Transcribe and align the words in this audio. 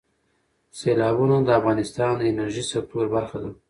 سیلابونه 0.77 1.35
د 1.43 1.49
افغانستان 1.59 2.11
د 2.17 2.21
انرژۍ 2.31 2.63
سکتور 2.71 3.05
برخه 3.15 3.37
ده. 3.43 3.51